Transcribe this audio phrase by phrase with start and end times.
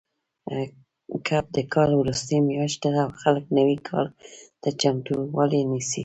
[1.27, 4.07] کب د کال وروستۍ میاشت ده او خلک نوي کال
[4.61, 5.99] ته چمتووالی نیسي.